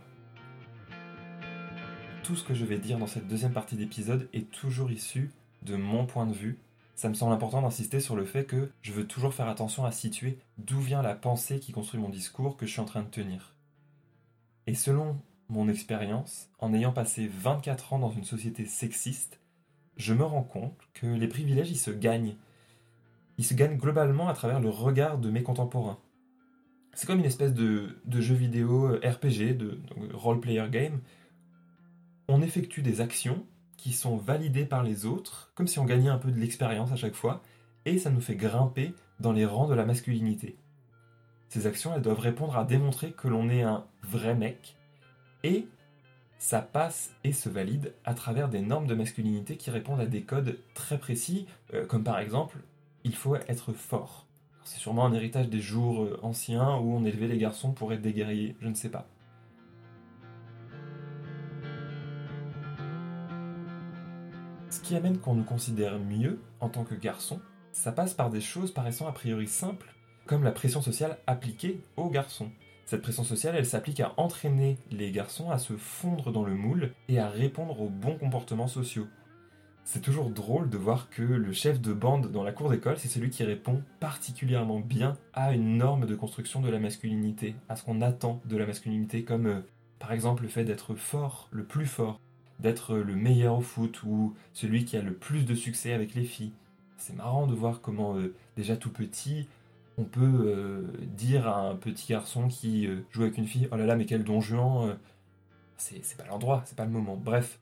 Tout 2.24 2.36
ce 2.36 2.43
que 2.43 2.53
je 2.53 2.65
vais 2.65 2.77
dire 2.77 2.98
dans 2.98 3.08
cette 3.08 3.27
deuxième 3.27 3.53
partie 3.53 3.75
d'épisode 3.75 4.29
est 4.34 4.50
toujours 4.51 4.91
issu 4.91 5.32
de 5.62 5.75
mon 5.75 6.05
point 6.05 6.25
de 6.25 6.34
vue 6.34 6.60
ça 6.96 7.10
me 7.10 7.15
semble 7.15 7.34
important 7.34 7.62
d'insister 7.62 8.00
sur 8.00 8.15
le 8.15 8.25
fait 8.25 8.46
que 8.46 8.72
je 8.82 8.93
veux 8.93 9.08
toujours 9.08 9.34
faire 9.34 9.48
attention 9.48 9.84
à 9.86 9.91
situer 9.91 10.38
d'où 10.58 10.79
vient 10.79 11.01
la 11.01 11.15
pensée 11.15 11.60
qui 11.60 11.72
construit 11.72 12.00
mon 12.00 12.10
discours 12.10 12.55
que 12.55 12.65
je 12.65 12.72
suis 12.72 12.82
en 12.82 12.86
train 12.86 13.01
de 13.01 13.10
tenir. 13.10 13.55
Et 14.67 14.75
selon 14.75 15.20
mon 15.50 15.67
expérience, 15.67 16.50
en 16.60 16.74
ayant 16.74 16.93
passé 16.93 17.27
24 17.27 17.93
ans 17.93 18.00
dans 18.00 18.12
une 18.12 18.24
société 18.24 18.65
sexiste, 18.65 19.39
je 19.98 20.13
me 20.13 20.24
rends 20.24 20.43
compte 20.43 20.77
que 20.93 21.08
les 21.08 21.27
privilèges, 21.27 21.72
ils 21.72 21.77
se 21.77 21.91
gagnent. 21.91 22.36
Ils 23.38 23.46
se 23.46 23.54
gagnent 23.54 23.78
globalement 23.78 24.28
à 24.28 24.34
travers 24.34 24.60
le 24.60 24.70
regard 24.70 25.18
de 25.18 25.30
mes 25.30 25.44
contemporains. 25.44 26.00
C'est 26.94 27.08
comme 27.08 27.20
une 27.20 27.25
espèce 27.25 27.54
de, 27.54 27.98
jeu 28.10 28.36
vidéo 28.36 28.96
RPG, 28.96 29.58
de, 29.58 29.80
role-player 30.13 30.68
game, 30.70 31.00
on 32.28 32.42
effectue 32.42 32.82
des 32.82 33.02
actions 33.02 33.46
qui 33.78 33.92
sont 33.92 34.16
validées 34.16 34.66
par 34.66 34.84
les 34.84 35.06
autres, 35.06 35.52
comme 35.56 35.68
si 35.68 35.80
on 35.80 35.86
gagnait 35.86 36.10
un 36.10 36.18
peu 36.18 36.32
de 36.32 36.40
l'expérience 36.40 36.92
à 36.92 36.96
chaque 36.96 37.16
fois, 37.16 37.42
et 37.86 37.98
ça 37.98 38.12
nous 38.12 38.22
fait 38.22 38.36
grimper 38.36 38.94
dans 39.20 39.34
les 39.34 39.46
rangs 39.46 39.68
de 39.68 39.74
la 39.74 39.86
masculinité. 39.86 40.58
Ces 41.50 41.68
actions, 41.68 41.94
elles 41.94 42.02
doivent 42.02 42.20
répondre 42.20 42.58
à 42.58 42.63
démontrer 42.63 43.12
que 43.12 43.28
l'on 43.28 43.50
est 43.50 43.63
un 43.63 43.86
vrai 44.04 44.36
mec, 44.36 44.78
et 45.44 45.68
ça 46.38 46.62
passe 46.62 47.13
et 47.24 47.32
se 47.32 47.50
valide 47.50 47.94
à 48.06 48.13
travers 48.13 48.50
des 48.50 48.62
normes 48.62 48.88
de 48.88 48.96
masculinité 48.96 49.58
qui 49.58 49.72
répondent 49.72 50.02
à 50.02 50.06
des 50.06 50.24
codes 50.24 50.58
très 50.74 50.98
précis, 50.98 51.48
euh, 51.74 51.86
comme 51.86 52.04
par 52.04 52.20
exemple, 52.20 52.58
il 53.03 53.15
faut 53.15 53.36
être 53.36 53.74
fort. 53.74 54.27
C'est 54.63 54.79
sûrement 54.79 55.05
un 55.05 55.13
héritage 55.13 55.50
des 55.50 55.60
jours 55.60 56.03
euh, 56.03 56.19
anciens 56.24 56.77
où 56.77 56.95
on 56.95 57.03
élevait 57.03 57.27
les 57.27 57.38
garçons 57.38 57.74
pour 57.74 57.91
être 57.91 58.01
des 58.01 58.13
guerriers, 58.13 58.55
je 58.62 58.67
ne 58.67 58.75
sais 58.75 58.89
pas. 58.89 59.07
Ce 64.69 64.79
qui 64.79 64.95
amène 64.95 65.19
qu'on 65.19 65.36
nous 65.36 65.43
considère 65.43 66.00
mieux 66.00 66.39
en 66.60 66.69
tant 66.69 66.83
que 66.83 66.95
garçon, 66.95 67.39
ça 67.72 67.91
passe 67.91 68.13
par 68.13 68.29
des 68.29 68.41
choses 68.41 68.72
paraissant 68.72 69.07
a 69.07 69.12
priori 69.12 69.48
simples, 69.48 69.93
comme 70.25 70.43
la 70.43 70.51
pression 70.51 70.81
sociale 70.81 71.17
appliquée 71.27 71.81
aux 71.98 72.10
garçons. 72.10 72.51
Cette 72.86 73.01
pression 73.01 73.24
sociale, 73.24 73.55
elle 73.55 73.65
s'applique 73.65 74.00
à 74.00 74.13
entraîner 74.17 74.77
les 74.91 75.12
garçons 75.12 75.51
à 75.51 75.57
se 75.57 75.74
fondre 75.74 76.31
dans 76.31 76.43
le 76.43 76.55
moule 76.55 76.93
et 77.07 77.19
à 77.19 77.29
répondre 77.29 77.81
aux 77.81 77.89
bons 77.89 78.17
comportements 78.17 78.67
sociaux. 78.67 79.07
C'est 79.86 80.02
toujours 80.02 80.30
drôle 80.30 80.70
de 80.70 80.78
voir 80.78 81.10
que 81.10 81.22
le 81.22 81.52
chef 81.52 81.82
de 81.82 81.94
bande 81.94 82.32
dans 82.32 82.44
la 82.44 82.54
cour 82.54 82.70
d'école, 82.70 82.98
c'est 82.98 83.10
celui 83.10 83.30
qui 83.30 83.44
répond 83.44 83.84
particulièrement 84.00 84.80
bien 84.80 85.18
à 85.34 85.54
une 85.54 85.78
norme 85.78 86.06
de 86.06 86.16
construction 86.16 86.62
de 86.62 86.70
la 86.70 86.80
masculinité, 86.80 87.56
à 87.68 87.75
ce 87.75 87.84
qu'on 87.84 88.02
attend 88.02 88.42
de 88.46 88.58
la 88.58 88.66
masculinité, 88.66 89.24
comme 89.24 89.46
euh, 89.46 89.60
par 90.00 90.13
exemple 90.13 90.44
le 90.44 90.50
fait 90.50 90.63
d'être 90.63 90.96
fort, 90.96 91.50
le 91.52 91.66
plus 91.66 91.86
fort, 91.86 92.20
d'être 92.60 92.96
le 92.96 93.16
meilleur 93.16 93.58
au 93.58 93.62
foot 93.62 94.04
ou 94.04 94.34
celui 94.54 94.86
qui 94.86 94.96
a 94.96 95.02
le 95.02 95.13
plus 95.13 95.46
de 95.46 95.54
succès 95.54 95.92
avec 95.92 96.16
les 96.16 96.24
filles. 96.24 96.54
C'est 96.98 97.16
marrant 97.16 97.46
de 97.46 97.54
voir 97.54 97.82
comment 97.82 98.16
euh, 98.16 98.34
déjà 98.56 98.78
tout 98.78 98.92
petit, 98.92 99.50
on 99.98 100.06
peut 100.06 100.46
euh, 100.46 100.88
dire 101.02 101.48
à 101.48 101.70
un 101.70 101.75
petit 101.75 102.08
garçon 102.13 102.48
qui 102.48 102.88
joue 103.12 103.24
avec 103.24 103.38
une 103.38 103.48
fille 103.48 103.68
Oh 103.72 103.75
là 103.75 103.86
là, 103.86 103.96
mais 103.96 104.06
quel 104.06 104.24
don 104.24 104.40
c'est 105.78 106.18
pas 106.18 106.25
l'endroit, 106.25 106.63
c'est 106.66 106.78
pas 106.78 106.86
le 106.86 106.92
moment. 106.92 107.18
Bref, 107.18 107.60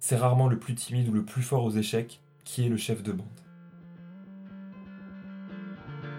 c'est 0.00 0.16
rarement 0.16 0.48
le 0.48 0.58
plus 0.58 0.74
timide 0.74 1.08
ou 1.08 1.12
le 1.12 1.24
plus 1.24 1.42
fort 1.42 1.64
aux 1.64 1.70
échecs 1.70 2.20
qui 2.44 2.64
est 2.64 2.68
le 2.68 2.76
chef 2.76 3.02
de 3.02 3.12
bande. 3.12 3.26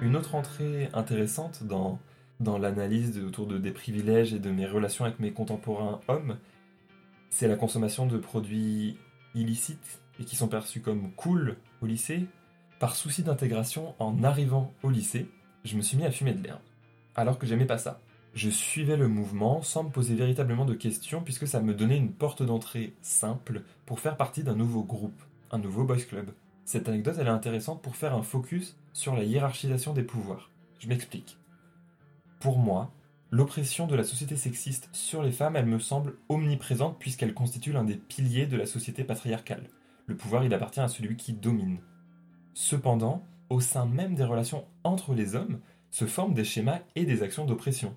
Une 0.02 0.16
autre 0.16 0.36
entrée 0.36 0.90
intéressante 0.94 1.64
dans, 1.64 2.00
l'analyse 2.40 3.20
autour 3.20 3.48
de, 3.48 3.58
des 3.58 3.72
privilèges 3.72 4.34
et 4.34 4.40
de 4.40 4.50
mes 4.50 4.66
relations 4.66 5.06
avec 5.06 5.20
mes 5.20 5.32
contemporains 5.32 6.00
hommes, 6.08 6.38
c'est 7.30 7.48
la 7.48 7.56
consommation 7.56 8.06
de 8.06 8.18
produits 8.18 8.98
illicites 9.36 10.02
et 10.20 10.24
qui 10.24 10.36
sont 10.36 10.48
perçus 10.48 10.82
comme 10.82 11.12
cool 11.14 11.58
au 11.82 11.86
lycée. 11.86 12.28
Par 12.80 12.96
souci 12.96 13.24
d'intégration, 13.24 13.94
en 14.00 14.24
arrivant 14.24 14.74
au 14.84 14.90
lycée, 14.90 15.30
je 15.66 15.76
me 15.76 15.82
suis 15.82 15.98
mis 15.98 16.06
à 16.06 16.12
fumer 16.12 16.34
de 16.34 16.42
l'herbe, 16.42 16.62
alors 17.16 17.38
que 17.38 17.46
j'aimais 17.46 17.66
pas 17.66 17.78
ça. 17.78 18.00
Je 18.34 18.50
suivais 18.50 18.98
le 18.98 19.08
mouvement 19.08 19.62
sans 19.62 19.84
me 19.84 19.90
poser 19.90 20.16
véritablement 20.16 20.66
de 20.66 20.76
questions 20.76 21.22
puisque 21.22 21.48
ça 21.48 21.62
me 21.62 21.74
donnait 21.74 21.98
une 21.98 22.12
porte 22.12 22.44
d'entrée 22.44 22.94
simple 23.02 23.64
pour 23.86 24.00
faire 24.00 24.18
partie 24.18 24.44
d'un 24.44 24.56
nouveau 24.56 24.84
groupe, 24.84 25.22
un 25.52 25.58
nouveau 25.58 25.84
boys 25.84 25.98
club. 25.98 26.32
Cette 26.64 26.88
anecdote 26.88 27.16
elle 27.20 27.28
est 27.28 27.32
intéressante 27.32 27.82
pour 27.82 27.96
faire 27.96 28.14
un 28.14 28.22
focus 28.22 28.78
sur 28.94 29.16
la 29.16 29.24
hiérarchisation 29.24 29.94
des 29.94 30.04
pouvoirs. 30.04 30.52
Je 30.78 30.88
m'explique. 30.88 31.38
Pour 32.40 32.60
moi, 32.60 32.92
l'oppression 33.32 33.88
de 33.88 33.96
la 33.96 34.04
société 34.04 34.36
sexiste 34.38 34.90
sur 34.94 35.24
les 35.24 35.32
femmes, 35.32 35.56
elle 35.56 35.66
me 35.66 35.80
semble 35.80 36.16
omniprésente 36.30 37.00
puisqu'elle 37.00 37.34
constitue 37.34 37.74
l'un 37.74 37.84
des 37.84 37.98
piliers 37.98 38.46
de 38.46 38.58
la 38.58 38.66
société 38.66 39.04
patriarcale. 39.04 39.68
Le 40.06 40.16
pouvoir, 40.16 40.44
il 40.44 40.54
appartient 40.54 40.80
à 40.80 40.88
celui 40.88 41.18
qui 41.18 41.34
domine. 41.34 41.80
Cependant, 42.54 43.26
au 43.50 43.60
sein 43.60 43.86
même 43.86 44.16
des 44.16 44.24
relations 44.24 44.66
entre 44.84 45.14
les 45.14 45.36
hommes, 45.36 45.60
se 45.92 46.06
forment 46.06 46.34
des 46.34 46.44
schémas 46.44 46.80
et 46.96 47.06
des 47.06 47.24
actions 47.24 47.46
d'oppression. 47.46 47.96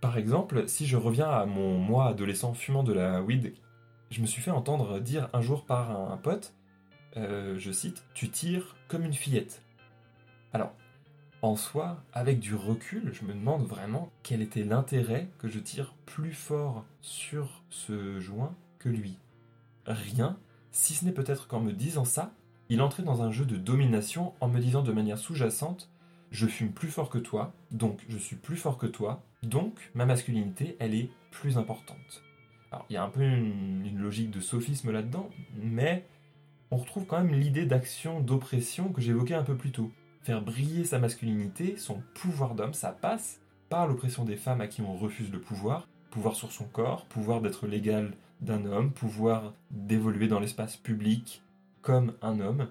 Par 0.00 0.16
exemple, 0.16 0.66
si 0.66 0.86
je 0.86 0.96
reviens 0.96 1.28
à 1.28 1.44
mon 1.44 1.78
moi 1.78 2.08
adolescent 2.08 2.54
fumant 2.54 2.82
de 2.82 2.94
la 2.94 3.22
weed, 3.22 3.54
je 4.10 4.22
me 4.22 4.26
suis 4.26 4.40
fait 4.40 4.50
entendre 4.50 4.98
dire 4.98 5.28
un 5.34 5.42
jour 5.42 5.66
par 5.66 5.90
un 5.90 6.16
pote, 6.16 6.54
euh, 7.16 7.58
je 7.58 7.70
cite, 7.70 8.04
Tu 8.14 8.30
tires 8.30 8.76
comme 8.88 9.04
une 9.04 9.12
fillette. 9.12 9.62
Alors, 10.54 10.72
en 11.42 11.54
soi, 11.54 12.02
avec 12.14 12.40
du 12.40 12.54
recul, 12.54 13.10
je 13.12 13.24
me 13.24 13.34
demande 13.34 13.66
vraiment 13.66 14.10
quel 14.22 14.40
était 14.40 14.64
l'intérêt 14.64 15.28
que 15.38 15.48
je 15.48 15.58
tire 15.58 15.94
plus 16.06 16.32
fort 16.32 16.84
sur 17.02 17.62
ce 17.68 18.20
joint 18.20 18.54
que 18.78 18.88
lui. 18.88 19.18
Rien, 19.86 20.38
si 20.72 20.94
ce 20.94 21.04
n'est 21.04 21.12
peut-être 21.12 21.46
qu'en 21.46 21.60
me 21.60 21.72
disant 21.72 22.06
ça, 22.06 22.32
il 22.70 22.80
entrait 22.80 23.02
dans 23.02 23.22
un 23.22 23.30
jeu 23.30 23.44
de 23.44 23.56
domination 23.56 24.32
en 24.40 24.48
me 24.48 24.60
disant 24.60 24.82
de 24.82 24.92
manière 24.92 25.18
sous-jacente 25.18 25.89
Je 26.30 26.46
fume 26.46 26.70
plus 26.70 26.88
fort 26.88 27.10
que 27.10 27.18
toi, 27.18 27.52
donc 27.72 28.00
je 28.08 28.16
suis 28.16 28.36
plus 28.36 28.56
fort 28.56 28.78
que 28.78 28.86
toi, 28.86 29.22
donc 29.42 29.90
ma 29.94 30.06
masculinité, 30.06 30.76
elle 30.78 30.94
est 30.94 31.10
plus 31.30 31.58
importante. 31.58 32.22
Alors, 32.70 32.86
il 32.88 32.94
y 32.94 32.96
a 32.96 33.02
un 33.02 33.08
peu 33.08 33.22
une, 33.22 33.98
logique 33.98 34.30
de 34.30 34.40
sophisme 34.40 34.92
là-dedans, 34.92 35.28
mais 35.56 36.06
on 36.70 36.76
retrouve 36.76 37.06
quand 37.06 37.22
même 37.22 37.34
l'idée 37.34 37.66
d'action 37.66 38.20
d'oppression 38.20 38.92
que 38.92 39.00
j'évoquais 39.00 39.34
un 39.34 39.42
peu 39.42 39.56
plus 39.56 39.72
tôt. 39.72 39.90
Faire 40.22 40.42
briller 40.42 40.84
sa 40.84 40.98
masculinité, 40.98 41.76
son 41.76 42.02
pouvoir 42.14 42.54
d'homme, 42.54 42.74
ça 42.74 42.92
passe 42.92 43.40
par 43.68 43.88
l'oppression 43.88 44.24
des 44.24 44.36
femmes 44.36 44.60
à 44.60 44.68
qui 44.68 44.82
on 44.82 44.94
refuse 44.94 45.32
le 45.32 45.40
pouvoir, 45.40 45.88
pouvoir 46.10 46.36
sur 46.36 46.52
son 46.52 46.64
corps, 46.64 47.06
pouvoir 47.06 47.40
d'être 47.40 47.66
l'égal 47.66 48.12
d'un 48.40 48.64
homme, 48.66 48.92
pouvoir 48.92 49.52
d'évoluer 49.70 50.28
dans 50.28 50.40
l'espace 50.40 50.76
public, 50.76 51.42
comme 51.82 52.14
un 52.22 52.40
homme, 52.40 52.68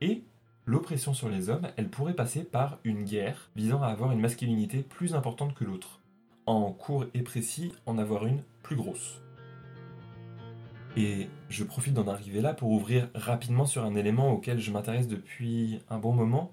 et 0.00 0.22
l'oppression 0.70 1.14
sur 1.14 1.28
les 1.28 1.50
hommes, 1.50 1.68
elle 1.76 1.88
pourrait 1.88 2.14
passer 2.14 2.44
par 2.44 2.78
une 2.84 3.02
guerre 3.02 3.50
visant 3.56 3.82
à 3.82 3.88
avoir 3.88 4.12
une 4.12 4.20
masculinité 4.20 4.82
plus 4.82 5.14
importante 5.14 5.52
que 5.52 5.64
l'autre. 5.64 5.98
En 6.46 6.70
court 6.70 7.06
et 7.12 7.22
précis, 7.22 7.72
en 7.86 7.98
avoir 7.98 8.24
une 8.24 8.42
plus 8.62 8.76
grosse. 8.76 9.20
Et 10.96 11.28
je 11.48 11.64
profite 11.64 11.94
d'en 11.94 12.06
arriver 12.06 12.40
là 12.40 12.54
pour 12.54 12.70
ouvrir 12.70 13.08
rapidement 13.16 13.66
sur 13.66 13.84
un 13.84 13.96
élément 13.96 14.30
auquel 14.30 14.60
je 14.60 14.70
m'intéresse 14.70 15.08
depuis 15.08 15.80
un 15.90 15.98
bon 15.98 16.12
moment, 16.12 16.52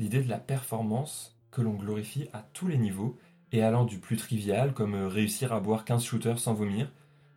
l'idée 0.00 0.22
de 0.22 0.28
la 0.28 0.38
performance 0.38 1.38
que 1.52 1.62
l'on 1.62 1.74
glorifie 1.74 2.28
à 2.32 2.44
tous 2.52 2.66
les 2.66 2.78
niveaux, 2.78 3.16
et 3.52 3.62
allant 3.62 3.84
du 3.84 4.00
plus 4.00 4.16
trivial, 4.16 4.74
comme 4.74 4.96
réussir 4.96 5.52
à 5.52 5.60
boire 5.60 5.84
15 5.84 6.02
shooters 6.02 6.40
sans 6.40 6.54
vomir, 6.54 6.90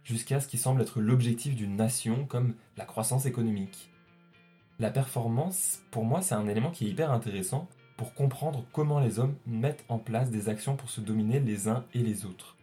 jusqu'à 0.04 0.40
ce 0.40 0.48
qui 0.48 0.58
semble 0.58 0.82
être 0.82 1.02
l'objectif 1.02 1.56
d'une 1.56 1.76
nation 1.76 2.26
comme 2.26 2.56
la 2.78 2.86
croissance 2.86 3.28
économique. 3.28 3.92
La 4.80 4.92
performance, 4.92 5.82
pour 5.92 6.06
moi, 6.06 6.22
c'est 6.22 6.36
un 6.36 6.48
élément 6.48 6.72
qui 6.72 6.86
est 6.86 6.90
hyper 6.90 7.12
intéressant 7.12 7.68
pour 7.98 8.14
comprendre 8.14 8.64
comment 8.72 9.02
les 9.02 9.20
hommes 9.20 9.36
mettent 9.46 9.84
en 9.90 9.98
place 9.98 10.30
des 10.30 10.48
actions 10.48 10.78
pour 10.78 10.90
se 10.90 11.02
dominer 11.02 11.42
les 11.42 11.68
uns 11.68 11.84
et 11.94 12.00
les 12.00 12.26
autres. 12.26 12.56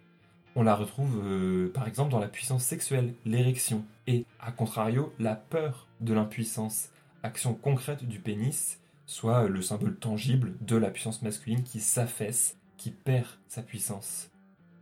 On 0.54 0.62
la 0.62 0.74
retrouve 0.74 1.20
euh, 1.22 1.70
par 1.74 1.86
exemple 1.86 2.10
dans 2.10 2.18
la 2.18 2.28
puissance 2.28 2.64
sexuelle, 2.64 3.12
l'érection, 3.26 3.84
et 4.06 4.24
à 4.40 4.50
contrario, 4.50 5.12
la 5.18 5.34
peur 5.34 5.88
de 6.00 6.14
l'impuissance, 6.14 6.88
action 7.22 7.52
concrète 7.52 8.04
du 8.04 8.18
pénis, 8.18 8.80
soit 9.04 9.46
le 9.46 9.60
symbole 9.60 9.96
tangible 9.96 10.54
de 10.62 10.76
la 10.76 10.88
puissance 10.88 11.20
masculine 11.20 11.64
qui 11.64 11.80
s'affaisse, 11.80 12.56
qui 12.78 12.92
perd 12.92 13.28
sa 13.46 13.60
puissance. 13.60 14.30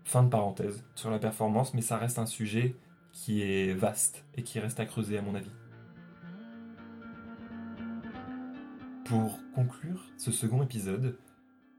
Fin 0.04 0.22
de 0.22 0.28
parenthèse 0.28 0.84
sur 0.94 1.10
la 1.10 1.18
performance, 1.18 1.74
mais 1.74 1.82
ça 1.82 1.96
reste 1.96 2.20
un 2.20 2.26
sujet 2.26 2.76
qui 3.12 3.42
est 3.42 3.74
vaste 3.74 4.24
et 4.36 4.42
qui 4.42 4.60
reste 4.60 4.78
à 4.78 4.86
creuser 4.86 5.18
à 5.18 5.22
mon 5.22 5.34
avis. 5.34 5.50
Pour 9.04 9.38
conclure 9.54 10.02
ce 10.16 10.32
second 10.32 10.62
épisode, 10.62 11.18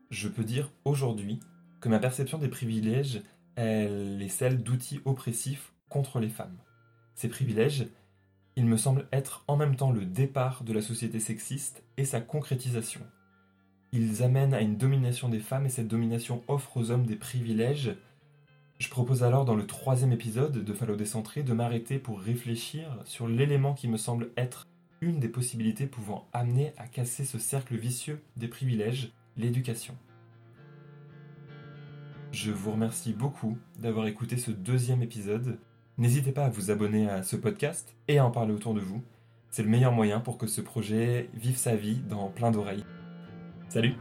je 0.10 0.28
peux 0.28 0.44
dire 0.44 0.72
aujourd'hui 0.86 1.40
que 1.82 1.90
ma 1.90 2.00
perception 2.00 2.38
des 2.38 2.48
privilèges, 2.48 3.22
elle 3.56 4.22
est 4.22 4.30
celle 4.30 4.62
d'outils 4.62 5.02
oppressifs 5.06 5.74
contre 5.90 6.20
les 6.20 6.30
femmes. 6.30 6.58
Ces 7.16 7.28
privilèges, 7.28 7.88
ils 8.56 8.66
me 8.66 8.78
semblent 8.78 9.08
être 9.12 9.44
en 9.48 9.58
même 9.58 9.76
temps 9.76 9.92
le 9.92 10.06
départ 10.06 10.64
de 10.64 10.74
la 10.74 10.82
société 10.82 11.20
sexiste 11.20 11.84
et 11.98 12.06
sa 12.06 12.22
concrétisation. 12.22 13.02
Ils 13.92 14.24
amènent 14.24 14.54
à 14.54 14.62
une 14.62 14.78
domination 14.78 15.30
des 15.30 15.40
femmes 15.40 15.66
et 15.66 15.70
cette 15.70 15.88
domination 15.88 16.44
offre 16.48 16.78
aux 16.78 16.92
hommes 16.92 17.06
des 17.06 17.16
privilèges 17.16 17.96
je 18.78 18.90
propose 18.90 19.24
alors 19.24 19.46
dans 19.46 19.56
le 19.56 19.66
troisième 19.66 20.12
épisode 20.12 20.66
de 20.66 20.74
Fallo 20.74 20.98
Décentré 20.98 21.44
de 21.44 21.54
m'arrêter 21.54 21.98
pour 21.98 22.20
réfléchir 22.20 23.00
sur 23.06 23.26
l'élément 23.26 23.74
qui 23.74 23.88
me 23.88 23.96
semble 23.96 24.32
être 24.36 24.68
des 25.14 25.30
possibilités 25.30 25.86
pouvant 25.86 26.28
amener 26.34 26.74
à 26.78 26.88
casser 26.88 27.26
ce 27.26 27.40
cercle 27.40 27.76
vicieux 27.76 28.22
des 28.38 28.48
privilèges, 28.48 29.12
l'éducation. 29.38 29.96
Je 32.32 32.52
vous 32.52 32.72
remercie 32.72 33.14
beaucoup 33.14 33.58
d'avoir 33.80 34.08
écouté 34.08 34.38
ce 34.38 34.52
deuxième 34.52 35.02
épisode. 35.02 35.58
N'hésitez 35.98 36.32
pas 36.32 36.46
à 36.46 36.50
vous 36.50 36.72
abonner 36.72 37.10
à 37.10 37.24
ce 37.24 37.36
podcast 37.36 37.96
et 38.08 38.18
à 38.18 38.26
en 38.26 38.32
parler 38.32 38.54
autour 38.54 38.74
de 38.74 38.82
vous. 38.82 39.02
C'est 39.50 39.64
le 39.64 39.70
meilleur 39.70 39.94
moyen 39.94 40.20
pour 40.20 40.38
que 40.38 40.48
ce 40.48 40.60
projet 40.60 41.30
vive 41.34 41.58
sa 41.58 41.76
vie 41.76 42.02
dans 42.10 42.28
plein 42.30 42.52
d'oreilles. 42.52 42.84
Salut 43.70 43.96